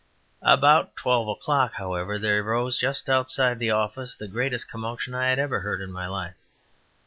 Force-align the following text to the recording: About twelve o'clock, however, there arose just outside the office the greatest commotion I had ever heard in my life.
About 0.41 0.95
twelve 0.95 1.27
o'clock, 1.27 1.73
however, 1.73 2.17
there 2.17 2.39
arose 2.41 2.75
just 2.79 3.07
outside 3.07 3.59
the 3.59 3.69
office 3.69 4.15
the 4.15 4.27
greatest 4.27 4.67
commotion 4.67 5.13
I 5.13 5.27
had 5.29 5.37
ever 5.37 5.59
heard 5.59 5.79
in 5.79 5.91
my 5.91 6.07
life. 6.07 6.37